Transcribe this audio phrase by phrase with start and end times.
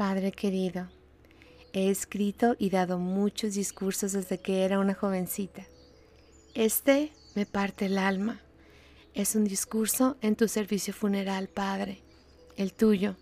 [0.00, 0.88] Padre querido,
[1.74, 5.66] he escrito y dado muchos discursos desde que era una jovencita.
[6.54, 8.40] Este me parte el alma.
[9.12, 12.00] Es un discurso en tu servicio funeral, Padre,
[12.56, 13.16] el tuyo.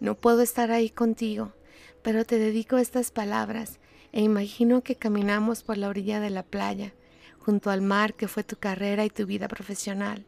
[0.00, 1.54] No puedo estar ahí contigo,
[2.02, 3.80] pero te dedico estas palabras
[4.12, 6.92] e imagino que caminamos por la orilla de la playa,
[7.38, 10.26] junto al mar que fue tu carrera y tu vida profesional.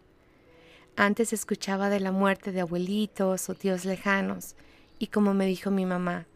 [0.97, 4.57] Antes escuchaba de la muerte de abuelitos o tíos lejanos,
[4.99, 6.27] y como me dijo mi mamá,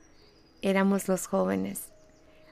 [0.62, 1.92] éramos los jóvenes.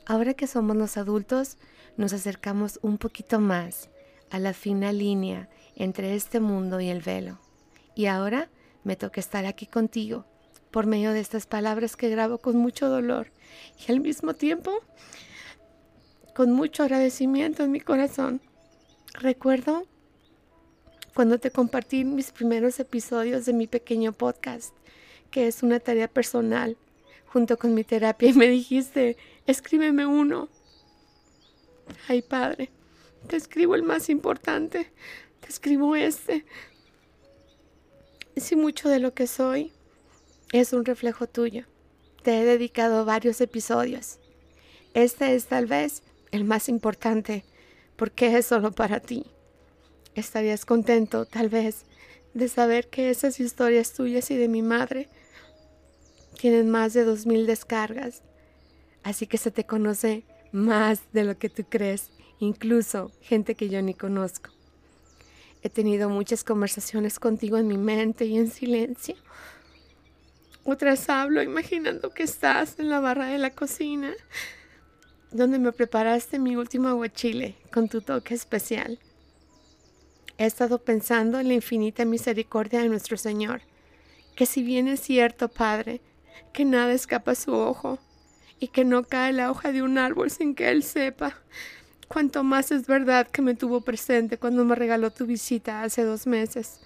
[0.07, 1.59] Ahora que somos los adultos,
[1.97, 3.91] nos acercamos un poquito más
[4.31, 7.39] a la fina línea entre este mundo y el velo.
[7.95, 8.49] Y ahora
[8.85, 10.25] me toca estar aquí contigo
[10.71, 13.33] por medio de estas palabras que grabo con mucho dolor
[13.79, 14.73] y al mismo tiempo
[16.35, 18.41] con mucho agradecimiento en mi corazón.
[19.15, 19.87] Recuerdo
[21.15, 24.76] cuando te compartí mis primeros episodios de mi pequeño podcast,
[25.31, 26.77] que es una tarea personal,
[27.27, 29.17] junto con mi terapia, y me dijiste,
[29.47, 30.49] escríbeme uno.
[32.09, 32.71] Ay, Padre,
[33.29, 34.91] te escribo el más importante,
[35.41, 36.45] te escribo este.
[38.37, 39.73] Si mucho de lo que soy
[40.53, 41.65] es un reflejo tuyo.
[42.23, 44.19] Te he dedicado varios episodios.
[44.95, 47.45] Este es tal vez el más importante
[47.97, 49.27] porque es solo para ti.
[50.15, 51.85] Estarías contento, tal vez,
[52.35, 55.09] de saber que esas historias tuyas y de mi madre
[56.37, 58.23] tienen más de dos mil descargas.
[59.03, 63.83] Así que se te conoce más de lo que tú crees, incluso gente que yo
[63.83, 64.51] ni conozco.
[65.63, 69.17] He tenido muchas conversaciones contigo en mi mente y en silencio
[70.69, 74.13] otras hablo imaginando que estás en la barra de la cocina,
[75.31, 78.99] donde me preparaste mi último aguachile con tu toque especial.
[80.39, 83.63] He estado pensando en la infinita misericordia de nuestro Señor,
[84.35, 86.01] que si bien es cierto, Padre,
[86.53, 87.99] que nada escapa a su ojo
[88.59, 91.37] y que no cae la hoja de un árbol sin que Él sepa,
[92.09, 96.27] cuanto más es verdad que me tuvo presente cuando me regaló tu visita hace dos
[96.27, 96.81] meses.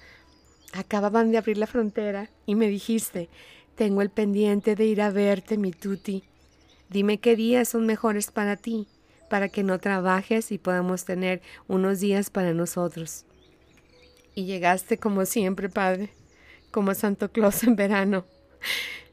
[0.73, 3.29] Acababan de abrir la frontera y me dijiste
[3.81, 6.25] tengo el pendiente de ir a verte, mi tuti.
[6.91, 8.87] Dime qué días son mejores para ti,
[9.31, 13.25] para que no trabajes y podamos tener unos días para nosotros.
[14.35, 16.11] Y llegaste como siempre, Padre,
[16.71, 18.27] como Santo Claus en verano,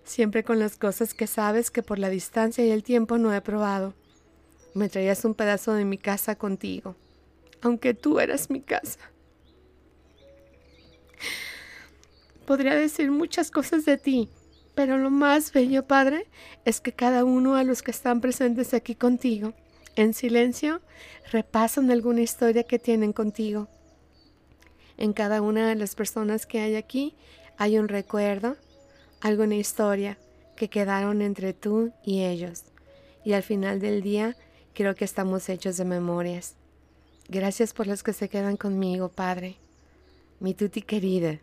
[0.07, 3.41] siempre con las cosas que sabes que por la distancia y el tiempo no he
[3.41, 3.93] probado.
[4.73, 6.95] Me traías un pedazo de mi casa contigo,
[7.61, 8.99] aunque tú eras mi casa.
[12.45, 14.29] Podría decir muchas cosas de ti,
[14.73, 16.27] pero lo más bello, Padre,
[16.63, 19.53] es que cada uno de los que están presentes aquí contigo,
[19.95, 20.81] en silencio,
[21.31, 23.67] repasan alguna historia que tienen contigo.
[24.95, 27.15] En cada una de las personas que hay aquí
[27.57, 28.55] hay un recuerdo,
[29.21, 30.17] alguna historia
[30.55, 32.63] que quedaron entre tú y ellos.
[33.23, 34.35] Y al final del día
[34.73, 36.55] creo que estamos hechos de memorias.
[37.29, 39.57] Gracias por los que se quedan conmigo, Padre.
[40.39, 41.39] Mi tuti querida,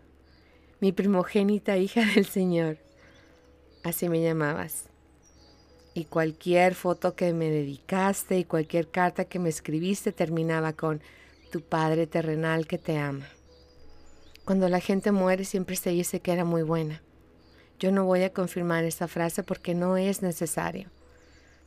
[0.81, 2.79] mi primogénita hija del Señor.
[3.83, 4.85] Así me llamabas.
[5.93, 11.01] Y cualquier foto que me dedicaste y cualquier carta que me escribiste terminaba con
[11.53, 13.29] tu Padre terrenal que te ama.
[14.45, 17.04] Cuando la gente muere siempre se dice que era muy buena.
[17.79, 20.89] Yo no voy a confirmar esa frase porque no es necesario.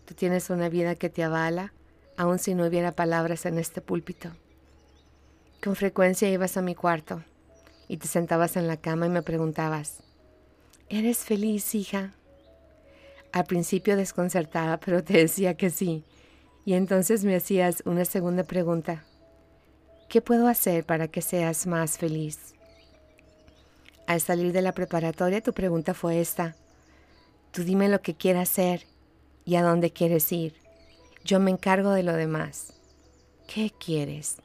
[0.05, 1.73] Tú tienes una vida que te avala,
[2.15, 4.31] aun si no hubiera palabras en este púlpito.
[5.61, 7.23] Con frecuencia ibas a mi cuarto
[7.87, 10.01] y te sentabas en la cama y me preguntabas,
[10.89, 12.13] ¿Eres feliz, hija?
[13.33, 16.05] Al principio desconcertada, pero te decía que sí.
[16.63, 19.03] Y entonces me hacías una segunda pregunta.
[20.07, 22.56] ¿Qué puedo hacer para que seas más feliz?
[24.07, 26.55] Al salir de la preparatoria tu pregunta fue esta.
[27.51, 28.87] Tú dime lo que quieras hacer
[29.43, 30.55] y a dónde quieres ir.
[31.25, 32.73] Yo me encargo de lo demás.
[33.47, 34.37] ¿Qué quieres?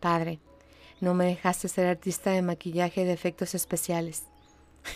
[0.00, 0.40] Padre,
[1.00, 4.24] no me dejaste ser artista de maquillaje de efectos especiales.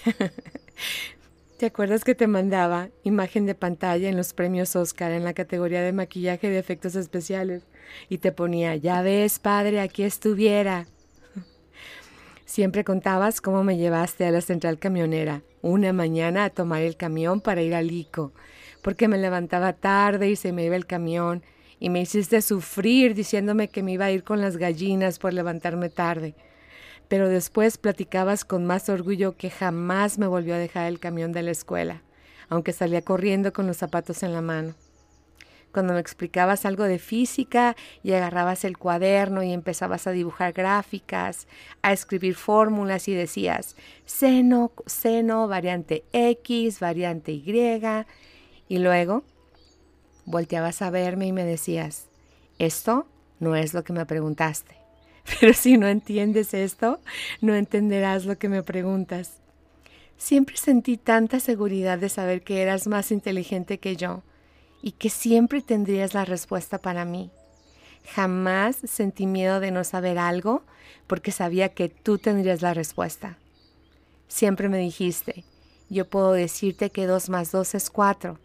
[1.58, 5.82] ¿Te acuerdas que te mandaba imagen de pantalla en los premios Oscar en la categoría
[5.82, 7.64] de maquillaje de efectos especiales?
[8.08, 10.86] Y te ponía, ya ves, padre, aquí estuviera.
[12.44, 17.40] Siempre contabas cómo me llevaste a la central camionera una mañana a tomar el camión
[17.40, 18.32] para ir al ICO,
[18.82, 21.42] porque me levantaba tarde y se me iba el camión,
[21.80, 25.88] y me hiciste sufrir diciéndome que me iba a ir con las gallinas por levantarme
[25.88, 26.34] tarde
[27.08, 31.42] pero después platicabas con más orgullo que jamás me volvió a dejar el camión de
[31.42, 32.02] la escuela,
[32.48, 34.74] aunque salía corriendo con los zapatos en la mano.
[35.74, 41.46] Cuando me explicabas algo de física y agarrabas el cuaderno y empezabas a dibujar gráficas,
[41.82, 43.76] a escribir fórmulas y decías
[44.06, 48.06] seno, seno, variante X, variante Y,
[48.68, 49.24] y luego
[50.24, 52.06] volteabas a verme y me decías,
[52.58, 53.06] esto
[53.40, 54.76] no es lo que me preguntaste.
[55.40, 57.00] Pero si no entiendes esto,
[57.40, 59.38] no entenderás lo que me preguntas.
[60.16, 64.22] Siempre sentí tanta seguridad de saber que eras más inteligente que yo
[64.86, 67.30] y que siempre tendrías la respuesta para mí.
[68.14, 70.62] Jamás sentí miedo de no saber algo
[71.06, 73.38] porque sabía que tú tendrías la respuesta.
[74.28, 75.46] Siempre me dijiste,
[75.88, 78.38] yo puedo decirte que dos más dos es cuatro,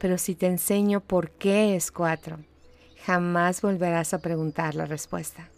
[0.00, 2.40] pero si te enseño por qué es cuatro,
[3.04, 5.50] jamás volverás a preguntar la respuesta.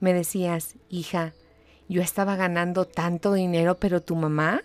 [0.00, 1.34] Me decías, hija,
[1.90, 4.62] yo estaba ganando tanto dinero, pero tu mamá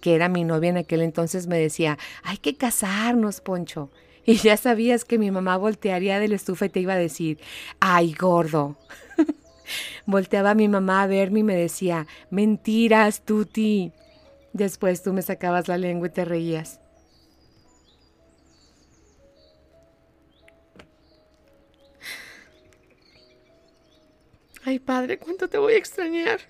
[0.00, 3.90] que era mi novia en aquel entonces, me decía, hay que casarnos, Poncho.
[4.26, 7.38] Y ya sabías que mi mamá voltearía del estufa y te iba a decir,
[7.80, 8.76] ay, gordo.
[10.06, 13.92] Volteaba mi mamá a verme y me decía, mentiras, Tuti.
[14.52, 16.80] Después tú me sacabas la lengua y te reías.
[24.64, 26.40] Ay, padre, ¿cuánto te voy a extrañar?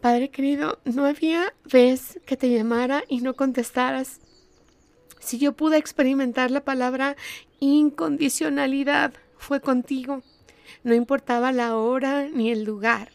[0.00, 4.20] Padre querido, no había vez que te llamara y no contestaras.
[5.18, 7.16] Si yo pude experimentar la palabra
[7.58, 10.22] incondicionalidad, fue contigo.
[10.84, 13.10] No importaba la hora ni el lugar,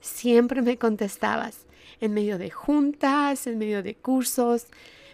[0.00, 1.66] siempre me contestabas.
[2.00, 4.66] En medio de juntas, en medio de cursos,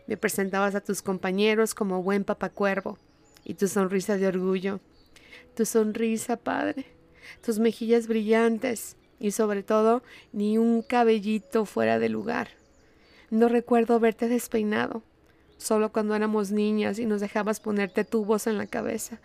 [0.07, 2.99] me presentabas a tus compañeros como buen papacuervo
[3.47, 4.81] y tu sonrisa de orgullo.
[5.57, 6.85] Tu sonrisa, Padre,
[7.43, 10.03] tus mejillas brillantes, y sobre todo
[10.33, 12.49] ni un cabellito fuera de lugar.
[13.31, 15.03] No recuerdo verte despeinado,
[15.57, 19.21] solo cuando éramos niñas y nos dejabas ponerte tubos en la cabeza.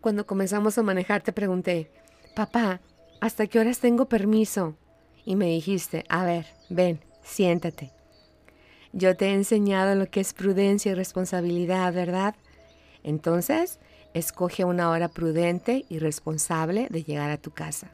[0.00, 1.90] Cuando comenzamos a manejar te pregunté,
[2.36, 2.80] papá,
[3.20, 4.76] ¿hasta qué horas tengo permiso?
[5.24, 7.92] Y me dijiste, a ver, ven, siéntate.
[8.92, 12.36] Yo te he enseñado lo que es prudencia y responsabilidad, ¿verdad?
[13.02, 13.80] Entonces,
[14.12, 17.90] escoge una hora prudente y responsable de llegar a tu casa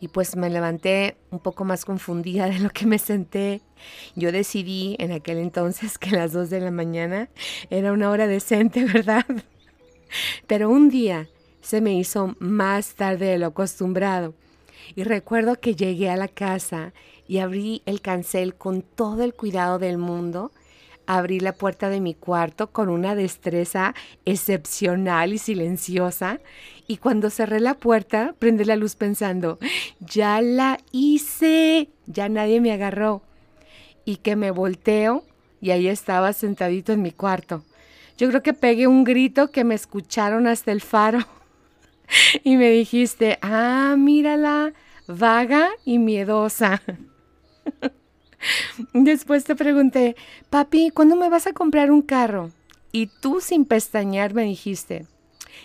[0.00, 3.60] y pues me levanté un poco más confundida de lo que me senté.
[4.14, 7.28] Yo decidí en aquel entonces que las dos de la mañana
[7.70, 9.26] era una hora decente, ¿verdad?
[10.46, 11.28] Pero un día
[11.60, 14.34] se me hizo más tarde de lo acostumbrado
[14.94, 16.92] y recuerdo que llegué a la casa
[17.26, 20.50] y abrí el cancel con todo el cuidado del mundo
[21.08, 23.94] abrí la puerta de mi cuarto con una destreza
[24.26, 26.38] excepcional y silenciosa
[26.86, 29.58] y cuando cerré la puerta prendí la luz pensando,
[30.00, 33.22] ya la hice, ya nadie me agarró
[34.04, 35.24] y que me volteo
[35.62, 37.64] y ahí estaba sentadito en mi cuarto.
[38.18, 41.20] Yo creo que pegué un grito que me escucharon hasta el faro
[42.44, 44.74] y me dijiste, ah, mírala,
[45.06, 46.82] vaga y miedosa.
[48.92, 50.16] Después te pregunté,
[50.50, 52.50] papi, ¿cuándo me vas a comprar un carro?
[52.92, 55.06] Y tú sin pestañear me dijiste,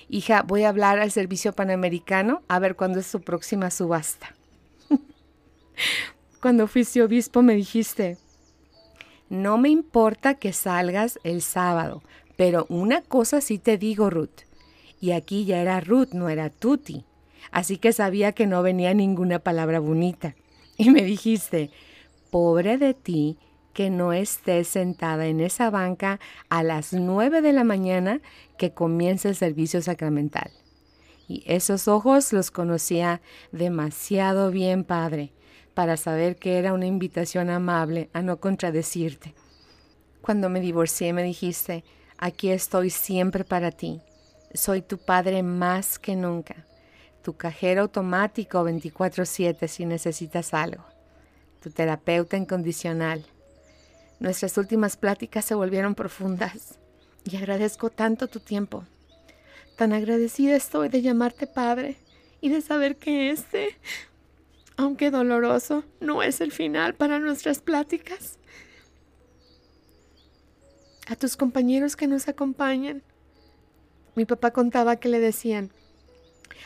[0.10, 4.36] hija, voy a hablar al servicio panamericano a ver cuándo es su próxima subasta.
[6.42, 8.18] Cuando fuiste obispo me dijiste,
[9.30, 12.04] no me importa que salgas el sábado,
[12.36, 14.42] pero una cosa sí te digo, Ruth.
[15.00, 17.06] Y aquí ya era Ruth, no era Tuti.
[17.52, 20.36] Así que sabía que no venía ninguna palabra bonita.
[20.78, 21.70] Y me dijiste,
[22.34, 23.38] pobre de ti
[23.74, 28.22] que no estés sentada en esa banca a las nueve de la mañana
[28.58, 30.50] que comienza el servicio sacramental.
[31.28, 33.22] Y esos ojos los conocía
[33.52, 35.32] demasiado bien, Padre,
[35.76, 39.36] para saber que era una invitación amable a no contradecirte.
[40.24, 41.84] Cuando me divorcié me dijiste,
[42.18, 44.02] aquí estoy siempre para ti.
[44.56, 46.66] Soy tu Padre más que nunca.
[47.22, 50.93] Tu cajero automático 24/7 si necesitas algo
[51.64, 53.26] tu terapeuta incondicional.
[54.20, 56.78] Nuestras últimas pláticas se volvieron profundas
[57.24, 58.84] y agradezco tanto tu tiempo.
[59.78, 61.96] Tan agradecida estoy de llamarte padre
[62.42, 63.78] y de saber que este,
[64.76, 68.38] aunque doloroso, no es el final para nuestras pláticas.
[71.08, 73.04] A tus compañeros que nos acompañan,
[74.16, 75.72] mi papá contaba que le decían,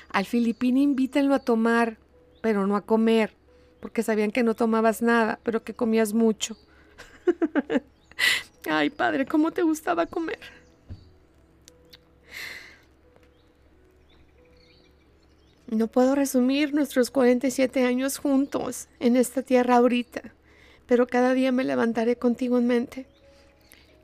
[0.10, 1.98] al filipino invítenlo a tomar,
[2.42, 3.37] pero no a comer
[3.80, 6.58] porque sabían que no tomabas nada, pero que comías mucho.
[8.70, 10.40] Ay, padre, ¿cómo te gustaba comer?
[15.68, 20.34] No puedo resumir nuestros 47 años juntos en esta tierra ahorita,
[20.86, 23.06] pero cada día me levantaré contigo en mente.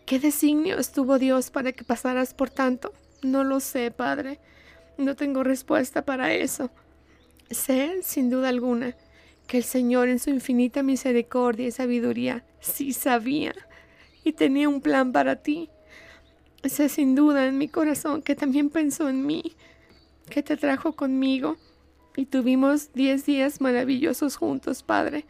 [0.06, 2.92] ¿Qué designio estuvo Dios para que pasaras por tanto?
[3.22, 4.39] No lo sé, Padre.
[4.98, 6.70] No tengo respuesta para eso.
[7.50, 8.96] Sé, sin duda alguna,
[9.47, 13.53] que el Señor en su infinita misericordia y sabiduría sí sabía
[14.23, 15.69] y tenía un plan para ti.
[16.63, 19.55] Sé sin duda en mi corazón que también pensó en mí,
[20.29, 21.57] que te trajo conmigo
[22.15, 25.25] y tuvimos diez días maravillosos juntos, Padre.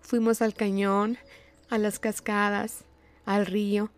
[0.00, 1.18] Fuimos al cañón,
[1.68, 2.84] a las cascadas,
[3.24, 3.90] al río.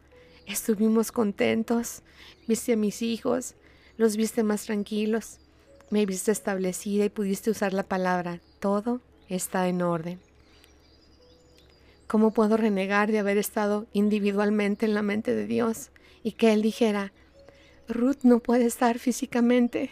[0.46, 2.02] Estuvimos contentos.
[2.46, 3.54] Viste a mis hijos,
[3.96, 5.38] los viste más tranquilos.
[5.90, 8.40] Me viste establecida y pudiste usar la palabra.
[8.62, 10.20] Todo está en orden.
[12.06, 15.90] ¿Cómo puedo renegar de haber estado individualmente en la mente de Dios
[16.22, 17.12] y que Él dijera,
[17.88, 19.90] Ruth no puede estar físicamente,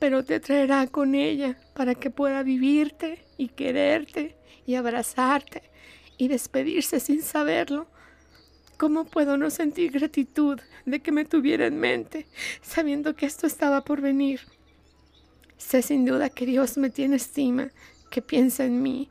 [0.00, 4.34] pero te traerá con ella para que pueda vivirte y quererte
[4.66, 5.62] y abrazarte
[6.18, 7.86] y despedirse sin saberlo?
[8.78, 12.26] ¿Cómo puedo no sentir gratitud de que me tuviera en mente,
[12.62, 14.40] sabiendo que esto estaba por venir?
[15.56, 17.70] Sé sin duda que Dios me tiene estima,
[18.10, 19.08] que piensa en mí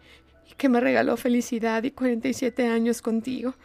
[0.49, 3.55] y que me regaló felicidad y 47 años contigo.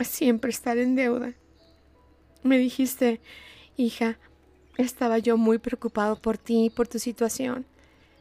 [0.00, 1.34] Siempre estar en deuda.
[2.42, 3.20] Me dijiste,
[3.76, 4.18] hija,
[4.76, 7.66] estaba yo muy preocupado por ti y por tu situación,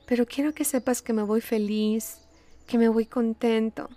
[0.05, 2.19] pero quiero que sepas que me voy feliz,
[2.65, 3.89] que me voy contento,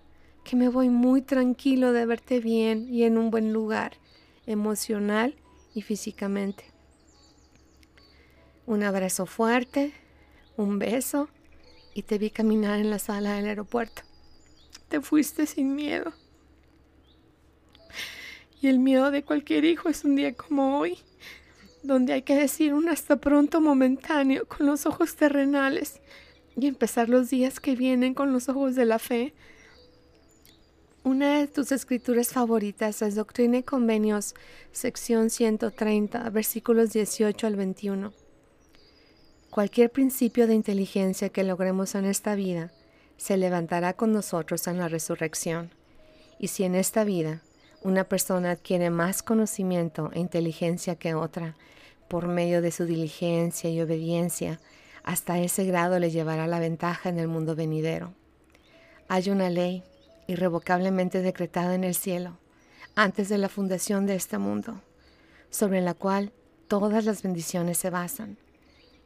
[0.44, 3.94] que me voy muy tranquilo de verte bien y en un buen lugar,
[4.46, 5.36] emocional
[5.74, 6.69] y físicamente.
[8.70, 9.92] Un abrazo fuerte,
[10.56, 11.28] un beso
[11.92, 14.02] y te vi caminar en la sala del aeropuerto.
[14.88, 16.12] Te fuiste sin miedo.
[18.62, 21.00] Y el miedo de cualquier hijo es un día como hoy,
[21.82, 26.00] donde hay que decir un hasta pronto momentáneo con los ojos terrenales
[26.56, 29.34] y empezar los días que vienen con los ojos de la fe
[31.02, 34.36] una de tus escrituras favoritas es Doctrina y Convenios,
[34.70, 38.29] sección 130, versículos 18 al 21.
[39.50, 42.70] Cualquier principio de inteligencia que logremos en esta vida
[43.16, 45.72] se levantará con nosotros en la resurrección.
[46.38, 47.42] Y si en esta vida
[47.82, 51.56] una persona adquiere más conocimiento e inteligencia que otra,
[52.06, 54.60] por medio de su diligencia y obediencia,
[55.02, 58.14] hasta ese grado le llevará la ventaja en el mundo venidero.
[59.08, 59.82] Hay una ley
[60.28, 62.38] irrevocablemente decretada en el cielo,
[62.94, 64.80] antes de la fundación de este mundo,
[65.50, 66.30] sobre la cual
[66.68, 68.38] todas las bendiciones se basan.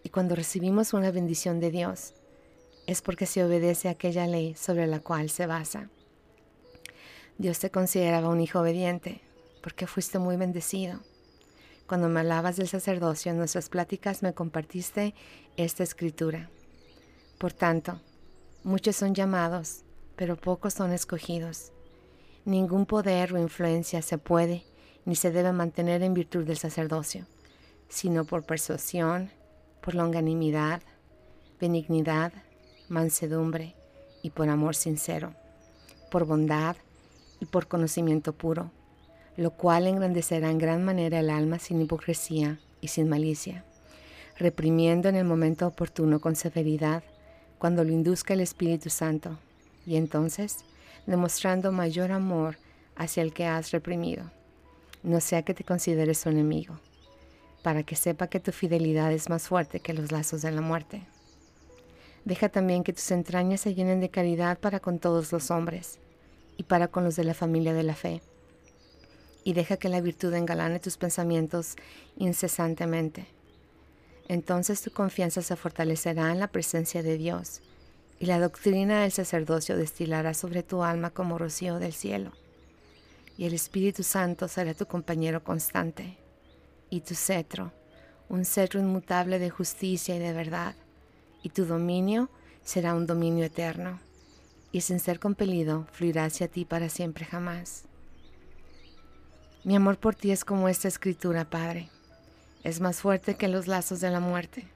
[0.04, 2.14] Y cuando recibimos una bendición de Dios,
[2.86, 5.88] es porque se obedece aquella ley sobre la cual se basa.
[7.38, 9.20] Dios te consideraba un hijo obediente,
[9.62, 11.00] porque fuiste muy bendecido.
[11.86, 15.14] Cuando me hablabas del sacerdocio en nuestras pláticas me compartiste
[15.56, 16.50] esta escritura.
[17.38, 18.00] Por tanto,
[18.62, 19.84] muchos son llamados,
[20.16, 21.72] pero pocos son escogidos.
[22.44, 24.64] Ningún poder o influencia se puede
[25.04, 27.26] ni se debe mantener en virtud del sacerdocio,
[27.88, 29.30] sino por persuasión,
[29.84, 30.80] por longanimidad,
[31.60, 32.32] benignidad,
[32.88, 33.74] mansedumbre
[34.22, 35.34] y por amor sincero,
[36.10, 36.76] por bondad
[37.38, 38.70] y por conocimiento puro,
[39.36, 43.62] lo cual engrandecerá en gran manera el alma sin hipocresía y sin malicia,
[44.38, 47.02] reprimiendo en el momento oportuno con severidad,
[47.58, 49.38] cuando lo induzca el Espíritu Santo
[49.84, 50.64] y entonces
[51.06, 52.56] demostrando mayor amor
[52.96, 54.30] hacia el que has reprimido.
[55.02, 56.78] No sea que te consideres su enemigo,
[57.64, 61.00] para que sepa que tu fidelidad es más fuerte que los lazos de la muerte.
[62.26, 65.98] Deja también que tus entrañas se llenen de caridad para con todos los hombres
[66.58, 68.20] y para con los de la familia de la fe.
[69.44, 71.76] Y deja que la virtud engalane tus pensamientos
[72.18, 73.24] incesantemente.
[74.28, 77.62] Entonces tu confianza se fortalecerá en la presencia de Dios
[78.20, 82.32] y la doctrina del sacerdocio destilará sobre tu alma como rocío del cielo.
[83.38, 86.18] Y el Espíritu Santo será tu compañero constante,
[86.96, 87.72] y tu cetro,
[88.28, 90.74] un cetro inmutable de justicia y de verdad,
[91.42, 92.30] y tu dominio
[92.62, 94.00] será un dominio eterno,
[94.72, 97.84] y sin ser compelido fluirá hacia ti para siempre jamás.
[99.64, 101.88] Mi amor por ti es como esta escritura, Padre.
[102.62, 104.68] Es más fuerte que los lazos de la muerte.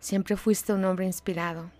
[0.00, 1.70] Siempre fuiste un hombre inspirado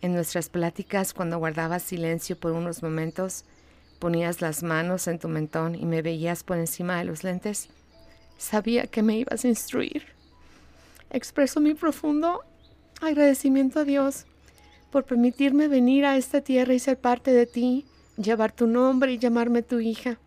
[0.00, 3.44] en nuestras pláticas, cuando guardabas silencio por unos momentos,
[3.98, 7.68] ponías las manos en tu mentón y me veías por encima de los lentes,
[8.38, 10.06] sabía que me ibas a instruir.
[11.10, 12.42] Expreso mi profundo
[13.02, 14.24] agradecimiento a Dios
[14.90, 17.84] por permitirme venir a esta tierra y ser parte de ti,
[18.16, 20.18] llevar tu nombre y llamarme tu hija.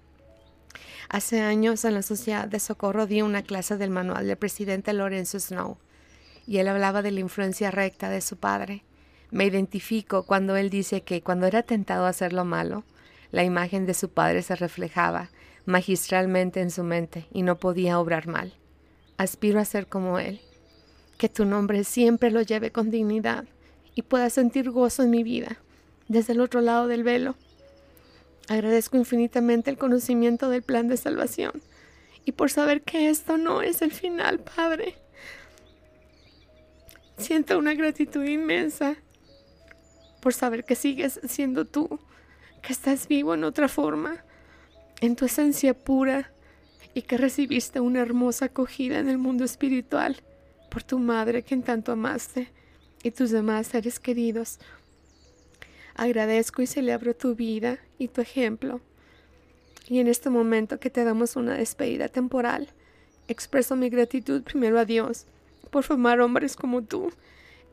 [1.10, 5.40] Hace años en la Sociedad de Socorro di una clase del manual del presidente Lorenzo
[5.40, 5.78] Snow
[6.46, 8.84] y él hablaba de la influencia recta de su padre
[9.32, 12.84] me identifico cuando él dice que cuando era tentado a hacer lo malo,
[13.32, 15.30] La imagen de su padre se reflejaba
[15.66, 18.54] magistralmente en su mente y no podía obrar mal.
[19.18, 20.42] Aspiro a ser como él.
[21.18, 23.46] Que tu nombre siempre lo lleve con dignidad
[23.94, 25.58] y pueda sentir gozo en mi vida,
[26.08, 27.36] desde el otro lado del velo.
[28.48, 31.62] Agradezco infinitamente el conocimiento del plan de salvación
[32.26, 34.96] y por saber que esto no es el final, Padre.
[37.18, 38.96] Siento una gratitud inmensa
[40.22, 42.00] por saber que sigues siendo tú,
[42.62, 44.24] que estás vivo en otra forma,
[45.02, 46.32] en tu esencia pura,
[46.94, 50.18] y que recibiste una hermosa acogida en el mundo espiritual
[50.70, 52.50] por tu madre, quien tanto amaste,
[53.04, 54.60] y tus demás seres queridos.
[55.96, 58.82] Agradezco y celebro tu vida y tu ejemplo.
[59.88, 62.70] Y en este momento que te damos una despedida temporal,
[63.28, 65.26] expreso mi gratitud primero a Dios
[65.70, 67.12] por formar hombres como tú,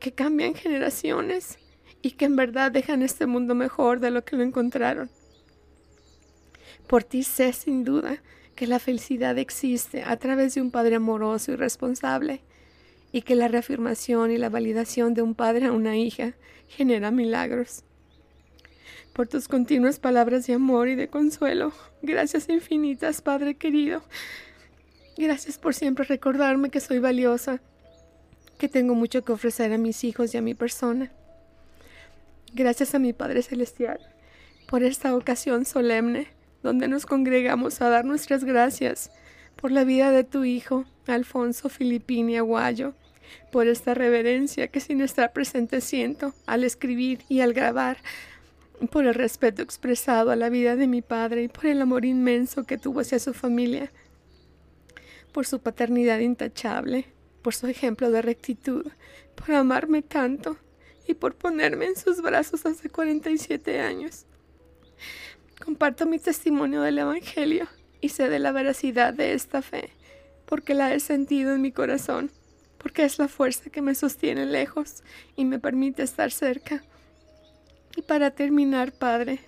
[0.00, 1.58] que cambian generaciones
[2.02, 5.11] y que en verdad dejan este mundo mejor de lo que lo encontraron.
[6.88, 8.23] Por ti sé sin duda
[8.57, 12.40] que la felicidad existe a través de un padre amoroso y responsable
[13.12, 16.35] y que la reafirmación y la validación de un padre a una hija
[16.66, 17.85] genera milagros.
[19.12, 24.02] Por tus continuas palabras de amor y de consuelo, gracias infinitas, Padre querido.
[25.16, 27.61] Gracias por siempre recordarme que soy valiosa
[28.59, 31.12] que tengo mucho que ofrecer a mis hijos y a mi persona.
[32.54, 34.00] Gracias a mi Padre Celestial
[34.68, 39.10] por esta ocasión solemne donde nos congregamos a dar nuestras gracias
[39.56, 42.94] por la vida de tu Hijo, Alfonso Filipini Aguayo,
[43.50, 47.98] por esta reverencia que sin estar presente siento al escribir y al grabar,
[48.90, 52.64] por el respeto expresado a la vida de mi Padre y por el amor inmenso
[52.64, 53.90] que tuvo hacia su familia,
[55.32, 57.06] por su paternidad intachable,
[57.42, 58.86] por su ejemplo de rectitud,
[59.34, 60.56] por amarme tanto
[61.06, 64.26] y por ponerme en sus brazos hace 47 años.
[65.64, 67.66] Comparto mi testimonio del Evangelio
[68.00, 69.90] y sé de la veracidad de esta fe,
[70.46, 72.30] porque la he sentido en mi corazón,
[72.78, 75.02] porque es la fuerza que me sostiene lejos
[75.36, 76.82] y me permite estar cerca.
[77.96, 79.40] Y para terminar, Padre,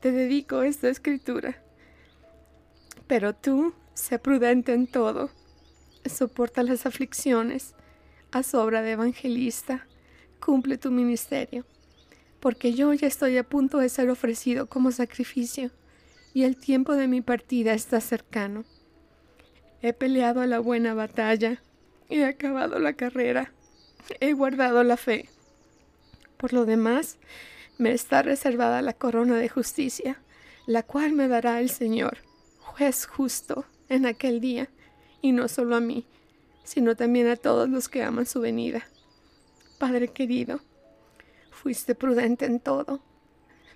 [0.00, 1.62] te dedico esta escritura.
[3.06, 5.30] Pero tú, sé prudente en todo
[6.08, 7.74] soporta las aflicciones,
[8.32, 9.86] haz obra de evangelista,
[10.40, 11.64] cumple tu ministerio,
[12.40, 15.70] porque yo ya estoy a punto de ser ofrecido como sacrificio
[16.34, 18.64] y el tiempo de mi partida está cercano.
[19.82, 21.62] He peleado la buena batalla,
[22.08, 23.52] he acabado la carrera,
[24.20, 25.28] he guardado la fe.
[26.36, 27.18] Por lo demás,
[27.78, 30.20] me está reservada la corona de justicia,
[30.66, 32.18] la cual me dará el Señor,
[32.58, 34.68] juez justo, en aquel día
[35.22, 36.06] y no solo a mí,
[36.64, 38.86] sino también a todos los que aman su venida.
[39.78, 40.60] Padre querido,
[41.58, 43.00] fuiste prudente en todo,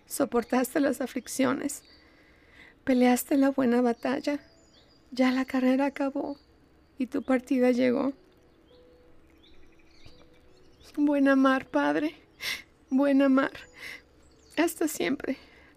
[0.07, 1.83] soportaste las aflicciones,
[2.85, 4.39] peleaste la buena batalla,
[5.11, 6.39] ya la carrera acabó
[6.97, 8.13] y tu partida llegó.
[10.97, 12.15] Buena mar, Padre,
[12.89, 13.53] buena mar,
[14.57, 15.37] hasta siempre.